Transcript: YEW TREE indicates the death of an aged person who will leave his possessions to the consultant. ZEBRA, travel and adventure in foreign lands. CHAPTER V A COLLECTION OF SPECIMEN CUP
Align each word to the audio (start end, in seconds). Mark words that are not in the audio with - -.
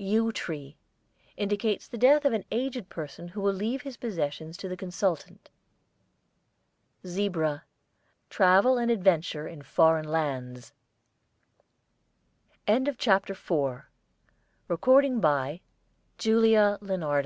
YEW 0.00 0.30
TREE 0.32 0.76
indicates 1.36 1.88
the 1.88 1.98
death 1.98 2.24
of 2.24 2.32
an 2.32 2.44
aged 2.52 2.88
person 2.88 3.26
who 3.26 3.40
will 3.40 3.52
leave 3.52 3.82
his 3.82 3.96
possessions 3.96 4.56
to 4.56 4.68
the 4.68 4.76
consultant. 4.76 5.50
ZEBRA, 7.04 7.64
travel 8.30 8.78
and 8.78 8.92
adventure 8.92 9.48
in 9.48 9.60
foreign 9.60 10.06
lands. 10.06 10.72
CHAPTER 12.68 13.34
V 13.34 13.54
A 13.54 13.84
COLLECTION 14.76 15.16
OF 15.20 15.60
SPECIMEN 15.66 17.00
CUP 17.18 17.24